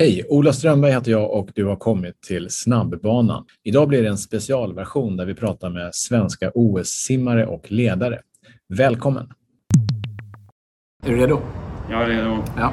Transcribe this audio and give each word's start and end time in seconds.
Hej! 0.00 0.24
Ola 0.28 0.52
Strömberg 0.52 0.92
heter 0.92 1.10
jag 1.10 1.30
och 1.30 1.48
du 1.54 1.64
har 1.64 1.76
kommit 1.76 2.22
till 2.22 2.46
Snabbbanan. 2.50 3.44
Idag 3.64 3.88
blir 3.88 4.02
det 4.02 4.08
en 4.08 4.18
specialversion 4.18 5.16
där 5.16 5.26
vi 5.26 5.34
pratar 5.34 5.70
med 5.70 5.94
svenska 5.94 6.50
OS-simmare 6.54 7.46
och 7.46 7.72
ledare. 7.72 8.18
Välkommen! 8.68 9.28
Är 11.02 11.10
du 11.10 11.16
redo? 11.16 11.40
Jag 11.90 12.02
är 12.02 12.06
redo. 12.06 12.44
Ja. 12.56 12.72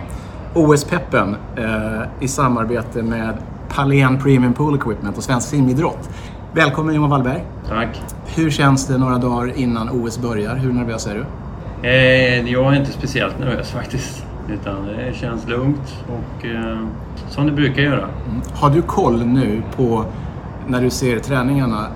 OS-peppen 0.56 1.36
eh, 1.58 2.02
i 2.22 2.28
samarbete 2.28 3.04
med 3.04 3.38
Palen 3.70 4.20
Premium 4.20 4.54
Pool 4.54 4.76
Equipment 4.76 5.18
och 5.18 5.24
Svensk 5.24 5.50
Simidrott. 5.50 6.10
Välkommen 6.54 6.96
Johan 6.96 7.10
Wallberg. 7.10 7.44
Tack. 7.68 8.02
Hur 8.36 8.50
känns 8.50 8.88
det 8.88 8.98
några 8.98 9.18
dagar 9.18 9.58
innan 9.58 9.90
OS 9.90 10.22
börjar? 10.22 10.56
Hur 10.56 10.74
nervös 10.74 11.08
är 11.08 11.16
du? 11.16 11.26
Eh, 11.88 12.52
jag 12.52 12.74
är 12.74 12.80
inte 12.80 12.92
speciellt 12.92 13.40
nervös 13.40 13.72
faktiskt. 13.72 14.27
Utan 14.50 14.86
det 14.88 15.16
känns 15.16 15.48
lugnt 15.48 16.04
och 16.08 16.46
eh, 16.46 16.78
som 17.30 17.46
det 17.46 17.52
brukar 17.52 17.82
göra. 17.82 18.04
Mm. 18.04 18.42
Har 18.54 18.70
du 18.70 18.82
koll 18.82 19.26
nu 19.26 19.62
på, 19.76 20.06
när 20.68 20.82
du 20.82 20.90
ser 20.90 21.20
träningarna, 21.20 21.88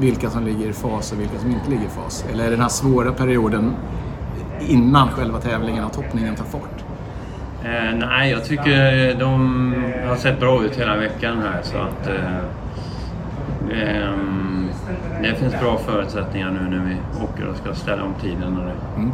vilka 0.00 0.30
som 0.30 0.44
ligger 0.44 0.68
i 0.68 0.72
fas 0.72 1.12
och 1.12 1.20
vilka 1.20 1.38
som 1.38 1.50
inte 1.50 1.70
ligger 1.70 1.84
i 1.84 1.88
fas? 1.88 2.24
Eller 2.32 2.44
är 2.44 2.48
det 2.48 2.54
den 2.54 2.60
här 2.60 2.68
svåra 2.68 3.12
perioden 3.12 3.72
innan 4.60 5.08
själva 5.08 5.38
tävlingen 5.38 5.84
och 5.84 5.92
toppningen 5.92 6.34
tar 6.34 6.44
fart? 6.44 6.84
Eh, 7.64 7.94
nej, 7.98 8.30
jag 8.30 8.44
tycker 8.44 9.14
de 9.18 9.74
har 10.08 10.16
sett 10.16 10.40
bra 10.40 10.64
ut 10.64 10.76
hela 10.76 10.96
veckan 10.96 11.38
här 11.38 11.62
så 11.62 11.76
att 11.78 12.08
eh, 12.08 12.36
ehm, 13.82 14.68
det 15.22 15.34
finns 15.34 15.60
bra 15.60 15.78
förutsättningar 15.78 16.50
nu 16.50 16.76
när 16.76 16.84
vi 16.84 17.24
åker 17.24 17.48
och 17.48 17.56
ska 17.56 17.74
ställa 17.74 18.02
om 18.02 18.14
tiden. 18.22 18.58
Och 18.58 18.64
det. 18.64 18.74
Mm. 18.96 19.12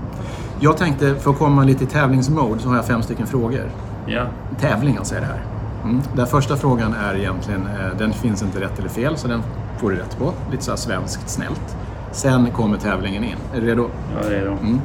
Jag 0.60 0.76
tänkte, 0.76 1.14
för 1.14 1.30
att 1.30 1.38
komma 1.38 1.64
lite 1.64 1.84
i 1.84 1.86
tävlingsmode, 1.86 2.60
så 2.60 2.68
har 2.68 2.76
jag 2.76 2.86
fem 2.86 3.02
stycken 3.02 3.26
frågor. 3.26 3.70
Ja. 4.06 4.26
Tävling 4.60 4.96
alltså 4.96 5.14
är 5.14 5.20
det 5.20 5.26
här. 5.26 5.42
Mm. 5.84 6.00
Den 6.16 6.26
första 6.26 6.56
frågan 6.56 6.94
är 6.94 7.14
egentligen, 7.14 7.60
eh, 7.66 7.98
den 7.98 8.12
finns 8.12 8.42
inte 8.42 8.60
rätt 8.60 8.78
eller 8.78 8.88
fel, 8.88 9.16
så 9.16 9.28
den 9.28 9.42
får 9.78 9.90
du 9.90 9.96
rätt 9.96 10.18
på. 10.18 10.32
Lite 10.50 10.64
så 10.64 10.76
svenskt 10.76 11.28
snällt. 11.30 11.76
Sen 12.12 12.50
kommer 12.50 12.78
tävlingen 12.78 13.24
in. 13.24 13.36
Är 13.54 13.60
du 13.60 13.66
redo? 13.66 13.88
Jag 14.16 14.26
är 14.26 14.30
redo. 14.30 14.50
Mm. 14.50 14.80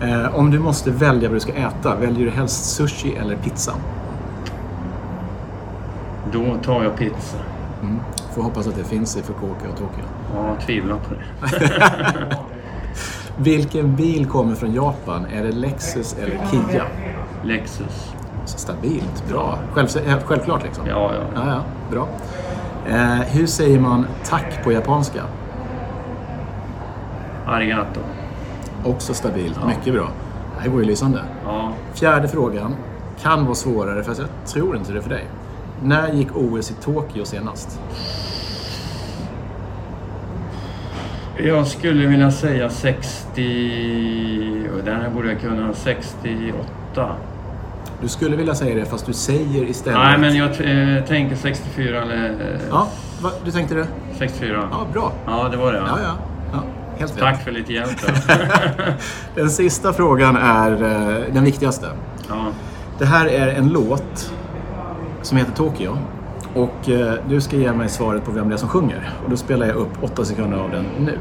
Eh, 0.00 0.34
om 0.34 0.50
du 0.50 0.58
måste 0.58 0.90
välja 0.90 1.28
vad 1.28 1.36
du 1.36 1.40
ska 1.40 1.52
äta, 1.52 1.96
väljer 1.96 2.24
du 2.24 2.30
helst 2.30 2.64
sushi 2.64 3.16
eller 3.16 3.36
pizza? 3.36 3.72
Då 6.32 6.56
tar 6.64 6.82
jag 6.82 6.96
pizza. 6.96 7.36
Mm. 7.82 8.00
Får 8.34 8.42
hoppas 8.42 8.66
att 8.66 8.76
det 8.76 8.84
finns 8.84 9.16
i 9.16 9.22
Fukuoka 9.22 9.68
och 9.72 9.78
Tokyo. 9.78 10.04
Ja, 10.34 10.56
tvivlar 10.66 10.96
på 10.96 11.14
det. 11.14 12.36
Vilken 13.36 13.96
bil 13.96 14.26
kommer 14.26 14.54
från 14.54 14.74
Japan? 14.74 15.26
Är 15.26 15.42
det 15.42 15.52
Lexus 15.52 16.16
eller 16.22 16.38
Kia? 16.50 16.84
Lexus. 17.44 18.12
Stabilt, 18.44 19.28
bra. 19.28 19.58
Själv, 19.72 19.88
helt 20.06 20.24
självklart 20.24 20.62
liksom? 20.62 20.86
Ja, 20.86 21.10
ja. 21.14 21.20
ja, 21.34 21.50
ja 21.50 21.62
bra. 21.90 22.08
Eh, 22.86 23.20
hur 23.20 23.46
säger 23.46 23.80
man 23.80 24.06
tack 24.24 24.64
på 24.64 24.72
japanska? 24.72 25.22
Arigato. 27.46 28.00
Också 28.84 29.14
stabilt, 29.14 29.58
ja. 29.60 29.66
mycket 29.66 29.94
bra. 29.94 30.08
Det 30.56 30.62
här 30.62 30.68
går 30.70 30.80
ju 30.80 30.86
lysande. 30.86 31.22
Ja. 31.44 31.72
Fjärde 31.94 32.28
frågan 32.28 32.74
kan 33.22 33.44
vara 33.44 33.54
svårare, 33.54 34.02
fast 34.02 34.20
jag 34.20 34.28
tror 34.46 34.76
inte 34.76 34.92
det 34.92 35.02
för 35.02 35.10
dig. 35.10 35.24
När 35.82 36.12
gick 36.12 36.28
OS 36.36 36.70
i 36.70 36.74
Tokyo 36.74 37.24
senast? 37.24 37.80
Jag 41.38 41.66
skulle 41.66 42.06
vilja 42.06 42.30
säga 42.30 42.70
60... 42.70 44.68
Och 44.72 44.84
den 44.84 45.00
här 45.00 45.10
borde 45.10 45.28
jag 45.28 45.40
kunna. 45.40 45.74
68. 45.74 47.16
Du 48.00 48.08
skulle 48.08 48.36
vilja 48.36 48.54
säga 48.54 48.74
det 48.74 48.84
fast 48.84 49.06
du 49.06 49.12
säger 49.12 49.64
istället... 49.64 49.98
Nej, 49.98 50.18
men 50.18 50.36
jag 50.36 50.48
äh, 50.48 51.04
tänker 51.04 51.36
64 51.36 52.02
eller... 52.02 52.58
Ja, 52.70 52.88
va, 53.22 53.30
du 53.44 53.50
tänkte 53.50 53.74
det? 53.74 53.86
64. 54.18 54.68
Ja, 54.70 54.86
bra. 54.92 55.12
Ja, 55.26 55.48
det 55.48 55.56
var 55.56 55.72
det. 55.72 55.78
Ja, 55.78 55.98
ja. 56.02 56.14
ja 56.52 56.62
helt 56.98 57.18
Tack 57.18 57.34
rätt. 57.34 57.44
för 57.44 57.50
lite 57.50 57.72
hjälp 57.72 57.90
Den 59.34 59.50
sista 59.50 59.92
frågan 59.92 60.36
är 60.36 60.72
äh, 60.72 61.34
den 61.34 61.44
viktigaste. 61.44 61.86
Ja. 62.28 62.46
Det 62.98 63.04
här 63.04 63.26
är 63.26 63.48
en 63.48 63.68
låt 63.68 64.32
som 65.22 65.38
heter 65.38 65.52
Tokyo. 65.52 65.98
Och 66.54 66.88
eh, 66.88 67.14
du 67.28 67.40
ska 67.40 67.56
ge 67.56 67.72
mig 67.72 67.88
svaret 67.88 68.24
på 68.24 68.30
vem 68.30 68.48
det 68.48 68.54
är 68.54 68.58
som 68.58 68.68
sjunger. 68.68 69.10
Och 69.24 69.30
då 69.30 69.36
spelar 69.36 69.66
jag 69.66 69.76
upp 69.76 70.02
åtta 70.02 70.24
sekunder 70.24 70.58
av 70.58 70.70
den 70.70 70.84
nu. 70.98 71.18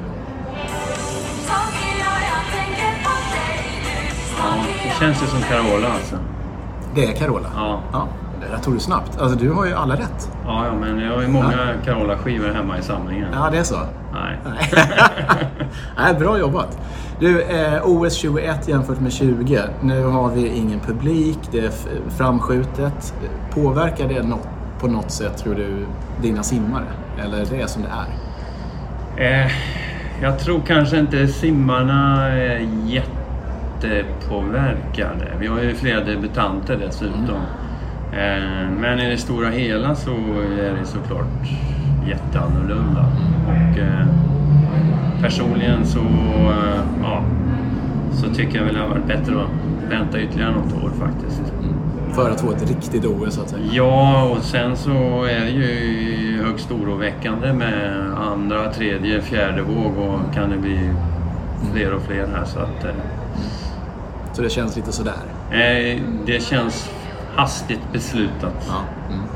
Ja, 4.37 4.53
det 4.83 4.99
känns 4.99 5.23
ju 5.23 5.27
som 5.27 5.41
Carola 5.41 5.87
alltså. 5.87 6.15
Det 6.95 7.05
är 7.05 7.13
Carola? 7.13 7.49
Ja. 7.55 7.81
ja. 7.91 8.07
Det 8.41 8.47
där 8.47 8.57
tog 8.57 8.73
du 8.73 8.79
snabbt. 8.79 9.21
Alltså 9.21 9.37
du 9.37 9.51
har 9.51 9.65
ju 9.65 9.73
alla 9.73 9.95
rätt. 9.95 10.31
Ja, 10.45 10.65
ja 10.65 10.73
men 10.73 10.99
jag 10.99 11.15
har 11.15 11.21
ju 11.21 11.27
många 11.27 11.51
ja. 11.51 11.85
Carola-skivor 11.85 12.47
hemma 12.47 12.77
i 12.77 12.81
samlingen. 12.81 13.27
Ja, 13.33 13.49
det 13.51 13.57
är 13.57 13.63
så? 13.63 13.79
Nej. 14.13 14.39
Nej, 15.97 16.13
bra 16.19 16.39
jobbat. 16.39 16.79
Du, 17.19 17.41
eh, 17.41 17.81
OS 17.85 18.13
21 18.13 18.67
jämfört 18.67 18.99
med 18.99 19.11
20. 19.11 19.61
Nu 19.81 20.03
har 20.03 20.29
vi 20.29 20.47
ingen 20.47 20.79
publik, 20.79 21.39
det 21.51 21.59
är 21.59 21.71
framskjutet. 22.09 23.13
Påverkar 23.53 24.07
det 24.07 24.23
något 24.23 24.47
på 24.81 24.87
något 24.87 25.11
sätt, 25.11 25.37
tror 25.37 25.55
du, 25.55 25.85
dina 26.21 26.43
simmare? 26.43 26.85
Eller 27.23 27.37
är 27.37 27.45
det 27.57 27.67
som 27.67 27.81
det 27.81 27.89
är? 27.89 28.07
Eh, 29.17 29.51
jag 30.21 30.39
tror 30.39 30.61
kanske 30.67 30.99
inte 30.99 31.27
simmarna 31.27 32.27
är 32.27 32.67
jättepåverkade. 32.85 35.31
Vi 35.39 35.47
har 35.47 35.59
ju 35.59 35.75
flera 35.75 36.03
debutanter 36.03 36.77
dessutom. 36.77 37.19
Mm. 37.19 37.41
Eh, 38.13 38.69
men 38.79 38.99
i 38.99 39.09
det 39.09 39.17
stora 39.17 39.49
hela 39.49 39.95
så 39.95 40.11
är 40.59 40.75
det 40.79 40.85
såklart 40.85 41.49
jätteannorlunda. 42.07 43.05
Och 43.47 43.77
eh, 43.79 44.05
personligen 45.21 45.85
så, 45.85 45.99
eh, 45.99 46.81
ja, 47.01 47.23
så 48.11 48.33
tycker 48.33 48.57
jag 48.57 48.65
väl 48.65 48.75
det 48.75 48.81
har 48.81 48.89
varit 48.89 49.07
bättre 49.07 49.41
att 49.41 49.49
vänta 49.91 50.21
ytterligare 50.21 50.51
något 50.51 50.83
år 50.83 50.91
faktiskt. 50.99 51.53
För 52.13 52.29
att 52.29 52.41
få 52.41 52.51
ett 52.51 52.69
riktigt 52.69 53.05
OS 53.05 53.35
så 53.35 53.41
att 53.41 53.49
säga? 53.49 53.63
Ja, 53.71 54.23
och 54.23 54.43
sen 54.43 54.77
så 54.77 55.23
är 55.23 55.39
det 55.39 55.49
ju 55.49 56.43
högst 56.43 56.71
oroväckande 56.71 57.53
med 57.53 58.13
andra, 58.17 58.73
tredje, 58.73 59.21
fjärde 59.21 59.61
våg 59.61 59.97
och 59.97 60.33
kan 60.33 60.49
det 60.49 60.57
bli 60.57 60.89
fler 61.73 61.93
och 61.93 62.01
fler 62.01 62.27
här 62.27 62.45
så 62.45 62.59
att... 62.59 62.83
Eh, 62.83 62.91
så 64.33 64.41
det 64.41 64.49
känns 64.49 64.75
lite 64.75 64.91
sådär? 64.91 65.23
Eh, 65.51 66.01
det 66.25 66.43
känns 66.43 66.89
hastigt 67.35 67.81
beslutat. 67.93 68.67
Ja. 68.67 68.83
Mm. 69.07 69.19
Mm. 69.19 69.27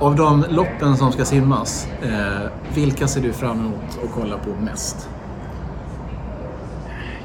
Av 0.00 0.16
de 0.16 0.44
loppen 0.48 0.96
som 0.96 1.12
ska 1.12 1.24
simmas, 1.24 1.88
eh, 2.02 2.50
vilka 2.74 3.06
ser 3.06 3.20
du 3.20 3.32
fram 3.32 3.58
emot 3.60 3.98
att 4.04 4.10
kolla 4.14 4.38
på 4.38 4.64
mest? 4.64 5.08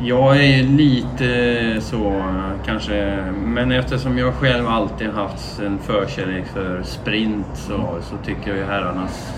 Jag 0.03 0.45
är 0.45 0.63
lite 0.63 1.81
så 1.81 2.23
kanske, 2.66 3.23
men 3.45 3.72
eftersom 3.72 4.17
jag 4.17 4.34
själv 4.34 4.67
alltid 4.67 5.09
haft 5.09 5.59
en 5.59 5.79
förkärlek 5.79 6.45
för 6.47 6.84
sprint 6.84 7.47
så, 7.53 7.97
så 8.01 8.17
tycker 8.25 8.50
jag 8.50 8.57
ju 8.57 8.63
herrarnas 8.63 9.34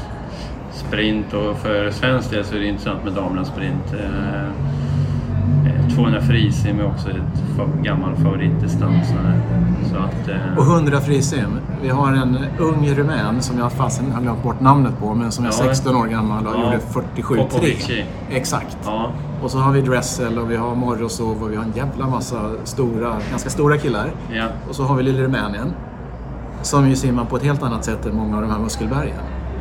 sprint 0.72 1.34
och 1.34 1.58
för 1.58 1.92
svensk 1.92 2.32
del 2.32 2.46
så 2.46 2.56
är 2.56 2.60
det 2.60 2.68
intressant 2.68 3.04
med 3.04 3.14
damernas 3.14 3.48
sprint. 3.48 3.94
Eh, 3.94 4.73
200 5.96 6.22
frisim 6.22 6.80
är 6.80 6.86
också 6.88 7.10
ett 7.10 7.84
gammal 7.84 8.16
favoritdistans. 8.16 9.08
Så 9.92 9.98
att, 9.98 10.28
eh... 10.28 10.58
Och 10.58 10.64
100 10.64 11.02
frisim. 11.02 11.60
Vi 11.82 11.90
har 11.90 12.14
en 12.14 12.38
ung 12.60 12.90
rumän 12.90 13.42
som 13.42 13.60
jag 13.60 13.72
fasen 13.72 14.12
har 14.12 14.22
glömt 14.22 14.44
bort 14.44 14.60
namnet 14.60 15.00
på, 15.00 15.14
men 15.14 15.32
som 15.32 15.46
är 15.46 15.50
ja. 15.50 15.54
16 15.54 15.96
år 15.96 16.08
gammal 16.08 16.48
och 16.48 16.54
ja. 16.56 16.64
gjorde 16.64 16.78
47,3. 16.78 18.04
Exakt. 18.30 18.78
Ja. 18.86 19.12
Och 19.44 19.52
så 19.52 19.58
har 19.58 19.72
vi 19.72 19.82
Dressel 19.82 20.40
och 20.40 20.52
vi 20.52 20.56
har 20.56 20.76
Morozov 20.76 21.44
och 21.44 21.52
vi 21.52 21.56
har 21.56 21.64
en 21.64 21.74
jävla 21.76 22.08
massa 22.08 22.52
stora, 22.64 23.18
ganska 23.30 23.50
stora 23.50 23.78
killar. 23.78 24.12
Ja. 24.32 24.46
Och 24.70 24.76
så 24.76 24.84
har 24.84 24.96
vi 24.96 25.04
lille 25.04 25.24
Rumänien. 25.24 25.74
Som 26.62 26.90
ju 26.90 26.96
simmar 26.96 27.26
på 27.26 27.36
ett 27.36 27.44
helt 27.44 27.64
annat 27.64 27.86
sätt 27.86 28.06
än 28.06 28.16
många 28.16 28.36
av 28.36 28.42
de 28.42 28.52
här 28.52 28.60
muskelbergen. 28.60 29.20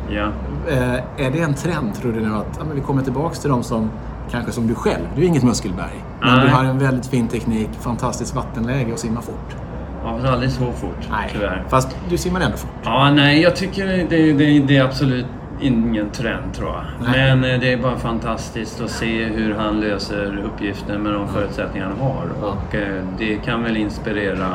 Ja. 0.09 0.27
Eh, 0.67 1.25
är 1.25 1.31
det 1.31 1.39
en 1.39 1.53
trend, 1.53 1.95
tror 1.95 2.13
du 2.13 2.19
nu, 2.19 2.35
att 2.35 2.59
ja, 2.59 2.65
vi 2.73 2.81
kommer 2.81 3.01
tillbaka 3.01 3.35
till 3.35 3.49
de 3.49 3.63
som 3.63 3.89
kanske 4.31 4.51
som 4.51 4.67
du 4.67 4.75
själv. 4.75 5.05
Du 5.15 5.21
är 5.21 5.25
inget 5.25 5.43
muskelberg. 5.43 6.03
Men 6.21 6.37
Nej. 6.37 6.45
du 6.45 6.53
har 6.53 6.63
en 6.63 6.79
väldigt 6.79 7.07
fin 7.07 7.27
teknik, 7.27 7.69
fantastiskt 7.79 8.35
vattenläge 8.35 8.93
och 8.93 8.99
simmar 8.99 9.21
fort. 9.21 9.55
Ja, 10.03 10.17
fast 10.17 10.33
aldrig 10.33 10.51
så 10.51 10.71
fort 10.71 11.07
nej. 11.11 11.29
tyvärr. 11.33 11.63
Fast 11.69 11.97
du 12.09 12.17
simmar 12.17 12.41
ändå 12.41 12.57
fort. 12.57 12.69
Ja, 12.83 13.11
nej, 13.11 13.41
jag 13.41 13.55
tycker 13.55 13.87
det, 13.87 14.33
det, 14.33 14.59
det 14.59 14.77
är 14.77 14.83
absolut 14.83 15.25
ingen 15.61 16.09
trend 16.09 16.53
tror 16.53 16.69
jag. 16.69 16.83
Nej. 17.01 17.35
Men 17.35 17.51
eh, 17.51 17.59
det 17.59 17.73
är 17.73 17.77
bara 17.77 17.97
fantastiskt 17.97 18.81
att 18.81 18.89
se 18.89 19.23
hur 19.23 19.55
han 19.55 19.79
löser 19.79 20.43
uppgiften 20.45 21.01
med 21.01 21.13
de 21.13 21.27
förutsättningar 21.27 21.87
han 21.87 21.99
har. 21.99 22.25
Ja. 22.41 22.47
Och 22.47 22.75
eh, 22.75 23.03
det 23.17 23.35
kan 23.35 23.63
väl 23.63 23.77
inspirera 23.77 24.49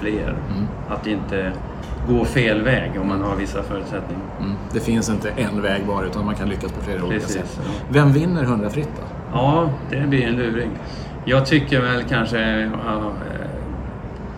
fler. 0.00 0.28
Mm. 0.28 0.68
Att 0.88 1.06
inte 1.06 1.52
gå 2.08 2.24
fel 2.24 2.62
väg 2.62 2.90
om 3.00 3.08
man 3.08 3.22
har 3.22 3.36
vissa 3.36 3.62
förutsättningar. 3.62 4.22
Mm. 4.40 4.52
Det 4.72 4.80
finns 4.80 5.10
inte 5.10 5.30
en 5.30 5.62
väg 5.62 5.86
bara 5.86 6.06
utan 6.06 6.24
man 6.24 6.34
kan 6.34 6.48
lyckas 6.48 6.72
på 6.72 6.80
flera 6.80 7.04
olika 7.04 7.20
Precis, 7.20 7.36
sätt. 7.36 7.60
Ja. 7.64 7.70
Vem 7.88 8.12
vinner 8.12 8.42
100 8.42 8.70
fritt 8.70 8.90
då? 8.96 9.02
Ja, 9.32 9.70
det 9.90 10.00
blir 10.00 10.26
en 10.26 10.36
luring. 10.36 10.70
Jag 11.24 11.46
tycker 11.46 11.80
väl 11.80 12.02
kanske... 12.08 12.70
Ja, 12.86 13.12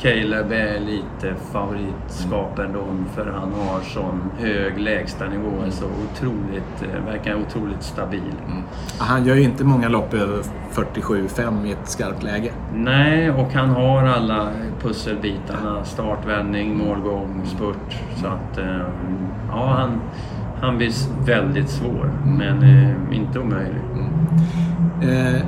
Caleb 0.02 0.52
är 0.52 0.80
lite 0.80 1.34
favoritskap 1.52 2.58
ändå 2.58 2.84
för 3.14 3.26
han 3.26 3.52
har 3.52 3.80
sån 3.80 4.30
hög 4.38 4.78
lägstanivå. 4.78 5.58
Mm. 5.58 5.70
Så 5.70 5.84
otroligt, 5.84 6.82
eh, 6.82 7.04
verkar 7.04 7.34
otroligt 7.34 7.82
stabil. 7.82 8.34
Mm. 8.46 8.62
Han 8.98 9.24
gör 9.24 9.34
ju 9.34 9.42
inte 9.42 9.64
många 9.64 9.88
lopp 9.88 10.14
över 10.14 10.42
47-5 10.72 11.66
i 11.66 11.72
ett 11.72 11.88
skarpt 11.88 12.22
läge. 12.22 12.52
Nej, 12.74 13.30
och 13.30 13.52
han 13.52 13.70
har 13.70 14.04
alla 14.04 14.48
pusselbitarna. 14.82 15.84
Startvändning, 15.84 16.78
målgång, 16.78 17.42
spurt. 17.46 17.98
Så 18.16 18.26
att, 18.26 18.58
eh, 18.58 18.86
ja, 19.50 19.74
han, 19.78 20.00
han 20.60 20.76
blir 20.76 20.92
väldigt 21.26 21.70
svår, 21.70 22.12
mm. 22.24 22.36
men 22.36 22.62
eh, 22.62 23.16
inte 23.16 23.38
omöjlig. 23.38 23.80
Mm. 23.94 25.36
Eh, 25.36 25.42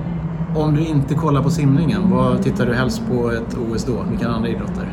om 0.54 0.74
du 0.74 0.80
inte 0.80 1.14
kollar 1.14 1.42
på 1.42 1.50
simningen, 1.50 2.10
vad 2.10 2.42
tittar 2.42 2.66
du 2.66 2.74
helst 2.74 3.02
på 3.08 3.30
ett 3.30 3.56
OS 3.58 3.84
då? 3.84 4.04
Vilka 4.10 4.28
andra 4.28 4.48
idrotter? 4.48 4.86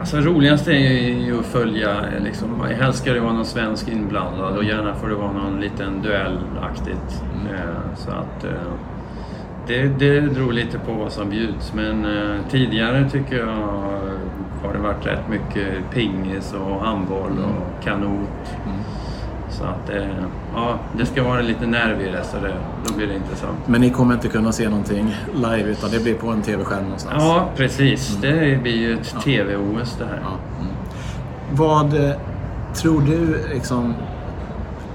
Alltså 0.00 0.16
roligast 0.16 0.68
är 0.68 0.72
ju 0.72 1.38
att 1.38 1.46
följa, 1.46 1.96
liksom, 2.24 2.48
helst 2.78 2.98
ska 2.98 3.12
det 3.12 3.20
vara 3.20 3.32
någon 3.32 3.44
svensk 3.44 3.88
inblandad 3.88 4.56
och 4.56 4.64
gärna 4.64 4.94
får 4.94 5.08
det 5.08 5.14
vara 5.14 5.32
någon 5.32 5.60
liten 5.60 6.02
duellaktigt. 6.02 7.22
Mm. 7.34 7.54
Eh, 7.54 7.96
så 7.96 8.10
att, 8.10 8.44
eh, 8.44 8.72
det, 9.66 9.82
det 9.82 10.34
beror 10.34 10.52
lite 10.52 10.78
på 10.78 10.92
vad 10.92 11.12
som 11.12 11.30
bjuds 11.30 11.74
men 11.74 12.04
eh, 12.04 12.36
tidigare 12.50 13.10
tycker 13.10 13.38
jag 13.38 13.88
har 14.62 14.72
det 14.72 14.78
varit 14.78 15.06
rätt 15.06 15.28
mycket 15.28 15.90
pingis 15.90 16.54
och 16.54 16.80
handboll 16.80 17.32
och 17.32 17.50
mm. 17.50 17.82
kanot. 17.82 18.54
Mm. 18.64 18.78
Så 19.50 19.64
att 19.64 19.90
eh, 19.90 20.24
ja, 20.54 20.78
det 20.98 21.06
ska 21.06 21.22
vara 21.22 21.40
lite 21.40 21.66
nerv 21.66 22.00
i 22.00 22.10
det 22.10 22.24
så 22.24 22.36
det, 22.36 22.54
då 22.86 22.94
blir 22.94 23.06
det 23.06 23.14
intressant. 23.14 23.58
Men 23.66 23.80
ni 23.80 23.90
kommer 23.90 24.14
inte 24.14 24.28
kunna 24.28 24.52
se 24.52 24.68
någonting 24.68 25.16
live 25.34 25.70
utan 25.70 25.90
det 25.90 26.02
blir 26.02 26.14
på 26.14 26.28
en 26.28 26.42
TV-skärm 26.42 26.82
någonstans? 26.82 27.22
Ja, 27.22 27.48
precis. 27.56 28.16
Mm. 28.16 28.38
Det 28.38 28.62
blir 28.62 28.76
ju 28.76 28.94
ett. 28.94 29.16
TV-OS 29.24 29.96
det 29.98 30.04
här. 30.04 30.16
Mm. 30.16 30.72
Vad 31.52 31.94
eh, 31.94 32.16
tror 32.74 33.00
du 33.00 33.48
liksom 33.54 33.94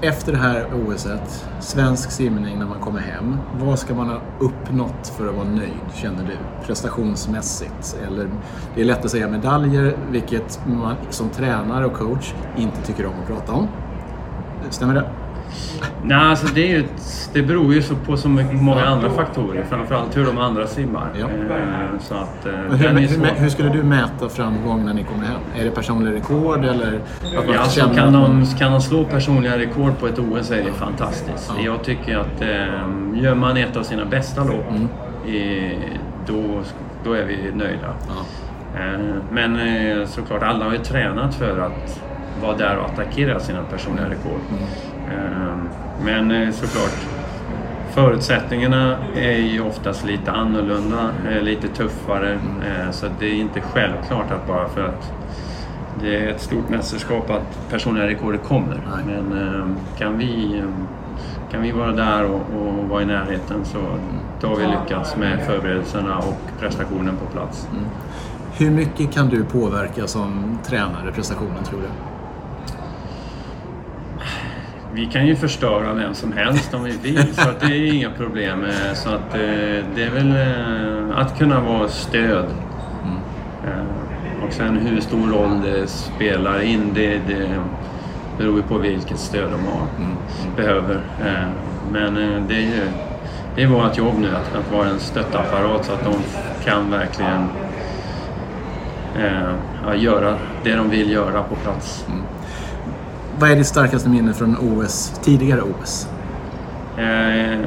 efter 0.02 0.32
det 0.32 0.38
här 0.38 0.66
OSet, 0.86 1.46
svensk 1.60 2.10
simning 2.10 2.58
när 2.58 2.66
man 2.66 2.80
kommer 2.80 3.00
hem, 3.00 3.38
vad 3.60 3.78
ska 3.78 3.94
man 3.94 4.08
ha 4.08 4.20
uppnått 4.40 5.08
för 5.16 5.28
att 5.28 5.34
vara 5.34 5.48
nöjd, 5.48 5.94
känner 5.94 6.24
du? 6.24 6.66
Prestationsmässigt? 6.66 7.96
Eller, 8.06 8.28
det 8.74 8.80
är 8.80 8.84
lätt 8.84 9.04
att 9.04 9.10
säga 9.10 9.28
medaljer, 9.28 9.96
vilket 10.10 10.60
man 10.66 10.96
som 11.10 11.28
tränare 11.28 11.86
och 11.86 11.94
coach 11.94 12.34
inte 12.56 12.82
tycker 12.82 13.06
om 13.06 13.12
att 13.22 13.26
prata 13.26 13.52
om. 13.52 13.68
Stämmer 14.70 14.94
det? 14.94 15.23
Nej, 16.02 16.18
alltså 16.18 16.46
det, 16.54 16.60
är 16.60 16.76
ju, 16.76 16.84
det 17.32 17.42
beror 17.42 17.74
ju 17.74 17.82
så 17.82 17.94
på 17.94 18.16
så 18.16 18.28
många 18.28 18.84
andra 18.84 19.10
faktorer. 19.10 19.64
Framförallt 19.68 20.16
hur 20.16 20.26
de 20.26 20.38
andra 20.38 20.66
simmar. 20.66 21.08
Ja. 21.20 21.26
Eh, 21.26 22.00
så 22.00 22.14
att, 22.14 22.46
eh, 22.46 22.52
hur, 22.52 22.88
hur, 22.88 23.34
hur, 23.34 23.48
skulle 23.48 23.68
du 23.68 23.82
mäta 23.82 24.28
framgång 24.28 24.84
när 24.84 24.94
ni 24.94 25.04
kommer 25.04 25.24
hem? 25.24 25.40
Är 25.58 25.64
det 25.64 25.70
personlig 25.70 26.14
rekord 26.14 26.64
eller? 26.64 27.00
Ja, 27.32 27.58
alltså, 27.58 27.80
kan, 27.80 28.12
de, 28.12 28.46
kan 28.58 28.72
de 28.72 28.80
slå 28.80 29.04
personliga 29.04 29.58
rekord 29.58 29.98
på 29.98 30.06
ett 30.06 30.18
OS 30.18 30.50
är 30.50 30.64
det 30.64 30.72
fantastiskt. 30.72 31.52
Ja. 31.56 31.64
Jag 31.64 31.84
tycker 31.84 32.16
att 32.18 32.42
eh, 32.42 33.22
gör 33.22 33.34
man 33.34 33.56
ett 33.56 33.76
av 33.76 33.82
sina 33.82 34.04
bästa 34.04 34.44
lopp 34.44 34.70
mm. 34.70 34.88
då, 36.26 36.62
då 37.04 37.12
är 37.12 37.24
vi 37.24 37.52
nöjda. 37.54 37.94
Ja. 38.08 38.24
Men 39.30 39.58
såklart, 40.06 40.42
alla 40.42 40.64
har 40.64 40.72
ju 40.72 40.78
tränat 40.78 41.34
för 41.34 41.58
att 41.58 42.00
vara 42.42 42.56
där 42.56 42.76
och 42.76 42.84
attackera 42.84 43.40
sina 43.40 43.62
personliga 43.62 44.04
rekord. 44.04 44.40
Mm. 44.50 45.68
Men 46.04 46.30
eh, 46.30 46.50
såklart, 46.50 47.06
förutsättningarna 47.94 48.96
är 49.16 49.38
ju 49.38 49.60
oftast 49.60 50.04
lite 50.04 50.32
annorlunda, 50.32 51.10
eh, 51.30 51.42
lite 51.42 51.68
tuffare. 51.68 52.28
Mm. 52.28 52.62
Eh, 52.62 52.90
så 52.90 53.06
det 53.18 53.26
är 53.26 53.34
inte 53.34 53.60
självklart 53.60 54.30
att 54.30 54.46
bara 54.46 54.68
för 54.68 54.84
att 54.84 55.12
det 56.00 56.16
är 56.16 56.28
ett 56.28 56.40
stort 56.40 56.68
mästerskap 56.68 57.30
att 57.30 57.70
personliga 57.70 58.06
rekordet 58.06 58.44
kommer. 58.44 58.80
Nej. 58.94 59.16
Men 59.22 59.76
kan 59.98 60.18
vi, 60.18 60.62
kan 61.50 61.62
vi 61.62 61.72
vara 61.72 61.92
där 61.92 62.24
och, 62.24 62.40
och 62.40 62.88
vara 62.88 63.02
i 63.02 63.06
närheten 63.06 63.64
så 63.64 63.78
då 64.40 64.48
har 64.48 64.56
vi 64.56 64.66
lyckats 64.66 65.16
med 65.16 65.46
förberedelserna 65.46 66.18
och 66.18 66.60
prestationen 66.60 67.16
på 67.16 67.26
plats. 67.26 67.68
Mm. 67.72 67.84
Hur 68.56 68.70
mycket 68.70 69.12
kan 69.12 69.28
du 69.28 69.44
påverka 69.44 70.06
som 70.06 70.58
tränare 70.64 71.12
prestationen 71.12 71.64
tror 71.64 71.80
du? 71.80 72.13
Vi 74.94 75.06
kan 75.06 75.26
ju 75.26 75.36
förstöra 75.36 75.94
vem 75.94 76.14
som 76.14 76.32
helst 76.32 76.74
om 76.74 76.84
vi 76.84 76.96
vill, 77.02 77.34
så 77.34 77.40
att 77.40 77.60
det 77.60 77.66
är 77.66 77.94
inga 77.94 78.10
problem. 78.10 78.64
Så 78.94 79.08
att, 79.08 79.34
eh, 79.34 79.84
det 79.94 80.02
är 80.02 80.10
väl 80.10 80.30
eh, 80.30 81.18
att 81.18 81.38
kunna 81.38 81.60
vara 81.60 81.88
stöd. 81.88 82.46
Mm. 83.02 83.86
Och 84.46 84.52
sen 84.52 84.76
hur 84.76 85.00
stor 85.00 85.28
roll 85.28 85.60
det 85.62 85.86
spelar 85.86 86.62
in, 86.62 86.90
det, 86.94 87.20
det 87.28 87.48
beror 88.38 88.56
ju 88.56 88.62
på 88.62 88.78
vilket 88.78 89.18
stöd 89.18 89.50
de 89.50 89.66
har, 89.66 89.86
mm. 89.96 90.10
mm. 90.10 90.56
behöver. 90.56 91.00
Men 91.92 92.14
det 92.48 92.54
är 92.54 92.60
ju 92.60 92.88
det 93.56 93.62
är 93.62 93.66
vårt 93.66 93.98
jobb 93.98 94.14
nu, 94.18 94.28
att, 94.28 94.56
att 94.56 94.72
vara 94.72 94.88
en 94.88 94.98
stöttapparat 94.98 95.84
så 95.84 95.92
att 95.92 96.04
de 96.04 96.14
kan 96.64 96.90
verkligen 96.90 97.48
eh, 99.18 100.02
göra 100.02 100.34
det 100.64 100.74
de 100.74 100.90
vill 100.90 101.10
göra 101.10 101.42
på 101.42 101.54
plats. 101.54 102.06
Mm. 102.08 102.22
Vad 103.38 103.50
är 103.50 103.56
ditt 103.56 103.66
starkaste 103.66 104.08
minne 104.08 104.32
från 104.34 104.56
OS, 104.56 105.20
tidigare 105.22 105.60
OS? 105.62 106.08
Eh, 106.96 107.58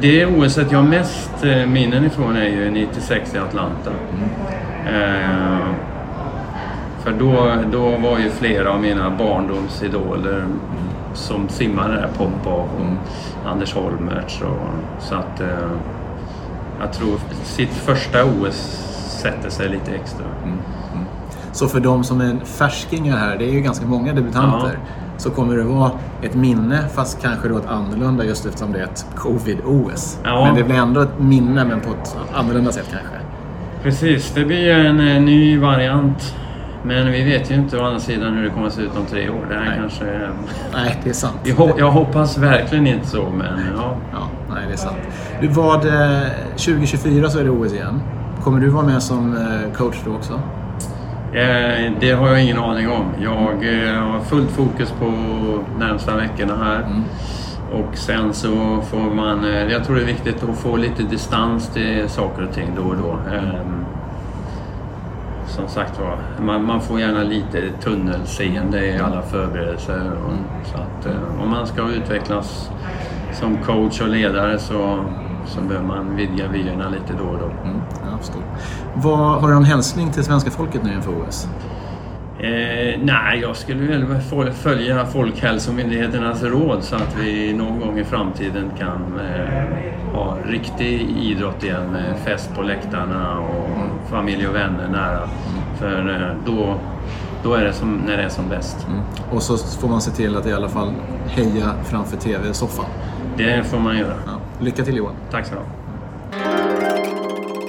det 0.00 0.26
OS 0.26 0.56
jag 0.56 0.78
har 0.78 0.82
mest 0.82 1.44
eh, 1.44 1.66
minnen 1.66 2.04
ifrån 2.04 2.36
är 2.36 2.48
ju 2.48 2.70
96 2.70 3.34
i 3.34 3.38
Atlanta. 3.38 3.90
Mm. 3.90 4.30
Eh, 4.86 5.66
för 7.02 7.12
då, 7.12 7.54
då 7.72 7.96
var 7.96 8.18
ju 8.18 8.30
flera 8.30 8.72
av 8.72 8.80
mina 8.80 9.10
barndomsidoler 9.10 10.38
mm. 10.38 10.60
som 11.14 11.48
simmade 11.48 11.94
där, 11.94 12.08
Poppa 12.18 12.50
och 12.50 12.80
mm. 12.80 12.96
Anders 13.46 13.74
Holmertz. 13.74 14.40
Och, 14.40 15.02
så 15.02 15.14
att 15.14 15.40
eh, 15.40 15.70
jag 16.80 16.92
tror 16.92 17.18
sitt 17.44 17.72
första 17.72 18.24
OS 18.24 18.56
sätter 19.22 19.50
sig 19.50 19.68
lite 19.68 19.94
extra. 19.94 20.26
Mm. 20.42 20.58
mm. 20.92 21.06
Så 21.52 21.68
för 21.68 21.80
de 21.80 22.04
som 22.04 22.20
är 22.20 22.36
färskingar 22.44 23.16
här, 23.16 23.36
det 23.38 23.44
är 23.44 23.52
ju 23.52 23.60
ganska 23.60 23.86
många 23.86 24.12
debutanter. 24.12 24.78
Ja 24.84 25.05
så 25.16 25.30
kommer 25.30 25.56
det 25.56 25.64
vara 25.64 25.90
ett 26.22 26.34
minne 26.34 26.88
fast 26.94 27.22
kanske 27.22 27.48
då 27.48 27.58
ett 27.58 27.66
annorlunda 27.66 28.24
just 28.24 28.46
eftersom 28.46 28.72
det 28.72 28.78
är 28.78 28.84
ett 28.84 29.06
covid-OS. 29.16 30.18
Ja. 30.24 30.44
Men 30.44 30.54
det 30.54 30.64
blir 30.64 30.76
ändå 30.76 31.00
ett 31.00 31.18
minne 31.18 31.64
men 31.64 31.80
på 31.80 31.90
ett 31.90 32.16
annorlunda 32.34 32.72
sätt 32.72 32.88
kanske. 32.90 33.16
Precis, 33.82 34.32
det 34.34 34.44
blir 34.44 34.70
en, 34.70 35.00
en 35.00 35.24
ny 35.24 35.58
variant. 35.58 36.34
Men 36.82 37.12
vi 37.12 37.22
vet 37.24 37.50
ju 37.50 37.54
inte 37.54 37.78
å 37.78 37.84
andra 37.84 38.00
sidan 38.00 38.34
hur 38.34 38.42
det 38.44 38.50
kommer 38.50 38.66
att 38.66 38.72
se 38.72 38.82
ut 38.82 38.96
om 38.96 39.06
tre 39.06 39.28
år. 39.28 39.46
Det 39.48 39.54
här 39.54 39.64
nej. 39.64 39.78
kanske... 39.80 40.04
Nej, 40.72 41.00
det 41.04 41.10
är 41.10 41.14
sant. 41.14 41.40
Jag, 41.44 41.72
jag 41.78 41.90
hoppas 41.90 42.38
verkligen 42.38 42.86
inte 42.86 43.06
så, 43.06 43.30
men 43.30 43.60
ja. 43.76 43.96
ja 44.12 44.28
nej, 44.54 44.64
det 44.66 44.72
är 44.72 44.76
sant. 44.76 44.96
Du, 45.40 45.48
vad, 45.48 45.80
2024 46.50 47.24
eh, 47.24 47.30
så 47.30 47.38
är 47.38 47.44
det 47.44 47.50
OS 47.50 47.72
igen. 47.72 48.02
Kommer 48.42 48.60
du 48.60 48.68
vara 48.68 48.86
med 48.86 49.02
som 49.02 49.36
eh, 49.36 49.72
coach 49.76 49.96
då 50.04 50.14
också? 50.14 50.40
Eh, 51.32 51.92
det 52.00 52.12
har 52.12 52.28
jag 52.28 52.42
ingen 52.42 52.58
aning 52.58 52.88
om. 52.88 53.04
Jag 53.18 53.84
eh, 53.88 53.94
har 53.94 54.20
fullt 54.20 54.50
fokus 54.50 54.90
på 54.90 55.12
närmsta 55.78 56.16
veckorna 56.16 56.56
här. 56.56 56.82
Mm. 56.82 57.04
Och 57.72 57.96
sen 57.96 58.32
så 58.34 58.80
får 58.82 59.14
man, 59.14 59.44
eh, 59.44 59.72
jag 59.72 59.84
tror 59.84 59.96
det 59.96 60.02
är 60.02 60.06
viktigt 60.06 60.42
att 60.42 60.58
få 60.58 60.76
lite 60.76 61.02
distans 61.02 61.68
till 61.68 62.08
saker 62.08 62.42
och 62.48 62.54
ting 62.54 62.68
då 62.76 62.82
och 62.82 62.96
då. 62.96 63.12
Ehm, 63.12 63.84
som 65.46 65.68
sagt 65.68 66.00
var, 66.00 66.18
man, 66.44 66.64
man 66.64 66.80
får 66.80 67.00
gärna 67.00 67.22
lite 67.22 67.70
tunnelseende 67.82 68.86
i 68.86 68.98
alla 68.98 69.22
förberedelser. 69.22 70.10
Och, 70.26 70.66
så 70.66 70.76
att, 70.76 71.16
om 71.42 71.50
man 71.50 71.66
ska 71.66 71.88
utvecklas 71.88 72.70
som 73.32 73.56
coach 73.56 74.00
och 74.00 74.08
ledare 74.08 74.58
så 74.58 75.04
så 75.46 75.60
behöver 75.60 75.86
man 75.86 76.16
vidga 76.16 76.48
vyerna 76.48 76.88
lite 76.88 77.12
då 77.18 77.24
och 77.24 77.38
då. 77.38 77.46
Mm, 77.46 77.80
jag 78.10 78.18
förstår. 78.18 78.42
Vad, 78.94 79.18
har 79.18 79.48
du 79.48 79.54
någon 79.54 79.64
hälsning 79.64 80.12
till 80.12 80.24
svenska 80.24 80.50
folket 80.50 80.82
nu 80.84 80.92
inför 80.92 81.12
OS? 81.22 81.48
Eh, 82.38 83.00
nej, 83.02 83.40
jag 83.40 83.56
skulle 83.56 83.98
väl 83.98 84.20
följa 84.52 85.06
Folkhälsomyndigheternas 85.06 86.42
råd 86.42 86.84
så 86.84 86.96
att 86.96 87.16
vi 87.20 87.52
någon 87.52 87.80
gång 87.80 87.98
i 87.98 88.04
framtiden 88.04 88.70
kan 88.78 89.20
eh, 89.20 90.14
ha 90.14 90.36
riktig 90.44 91.00
idrott 91.18 91.64
igen 91.64 91.90
med 91.92 92.18
fest 92.24 92.54
på 92.54 92.62
läktarna 92.62 93.38
och 93.38 93.76
mm. 93.76 93.88
familj 94.10 94.48
och 94.48 94.54
vänner 94.54 94.88
nära. 94.88 95.22
Mm. 95.22 95.76
För 95.78 96.14
eh, 96.14 96.36
då, 96.46 96.74
då 97.42 97.54
är 97.54 97.64
det 97.64 97.72
som, 97.72 98.02
när 98.06 98.16
det 98.16 98.22
är 98.22 98.28
som 98.28 98.48
bäst. 98.48 98.86
Mm. 98.88 99.00
Och 99.30 99.42
så 99.42 99.56
får 99.56 99.88
man 99.88 100.00
se 100.00 100.10
till 100.10 100.36
att 100.36 100.46
i 100.46 100.52
alla 100.52 100.68
fall 100.68 100.92
heja 101.26 101.72
framför 101.84 102.16
TV-soffan. 102.16 102.86
Det 103.36 103.66
får 103.66 103.78
man 103.78 103.98
göra. 103.98 104.14
Ja. 104.26 104.32
Lycka 104.60 104.84
till 104.84 104.96
Johan. 104.96 105.16
Tack 105.30 105.46
så 105.46 105.54
mycket. 105.54 105.68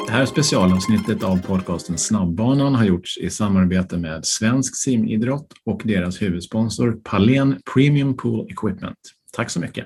Det 0.07 0.13
här 0.13 0.25
specialavsnittet 0.25 1.23
av 1.23 1.41
podcasten 1.41 1.97
Snabbbanan 1.97 2.75
har 2.75 2.85
gjorts 2.85 3.17
i 3.17 3.29
samarbete 3.29 3.97
med 3.97 4.25
Svensk 4.25 4.75
simidrott 4.75 5.53
och 5.65 5.81
deras 5.85 6.21
huvudsponsor 6.21 6.99
Palen 7.03 7.59
Premium 7.73 8.17
Pool 8.17 8.47
Equipment. 8.51 8.97
Tack 9.33 9.49
så 9.49 9.59
mycket! 9.59 9.85